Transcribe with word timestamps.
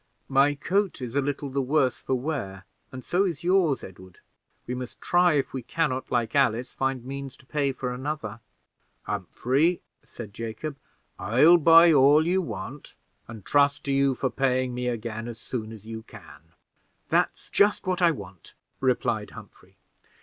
"My 0.29 0.55
coat 0.55 0.99
is 0.99 1.13
a 1.13 1.21
little 1.21 1.51
the 1.51 1.61
worse 1.61 1.97
for 1.97 2.15
wear, 2.15 2.65
and 2.91 3.05
so 3.05 3.23
is 3.23 3.43
yours, 3.43 3.83
Edward. 3.83 4.17
We 4.65 4.73
must 4.73 4.99
try 4.99 5.33
if 5.33 5.53
we 5.53 5.61
can 5.61 5.91
not, 5.91 6.09
like 6.11 6.33
Alice, 6.35 6.73
find 6.73 7.05
means 7.05 7.37
to 7.37 7.45
pay 7.45 7.71
for 7.71 7.93
another." 7.93 8.39
"Humphrey," 9.03 9.79
said 10.01 10.33
Jacob, 10.33 10.75
"I'll 11.19 11.57
buy 11.57 11.93
all 11.93 12.25
you 12.25 12.41
want, 12.41 12.95
and 13.27 13.45
trust 13.45 13.83
to 13.83 13.93
you 13.93 14.15
for 14.15 14.31
paying 14.31 14.73
me 14.73 14.87
again 14.87 15.27
as 15.27 15.39
soon 15.39 15.71
as 15.71 15.85
you 15.85 16.01
can." 16.01 16.53
"That's 17.09 17.51
just 17.51 17.85
what 17.85 18.01
I 18.01 18.09
want," 18.09 18.55
replied 18.79 19.29
Humphrey. 19.29 19.77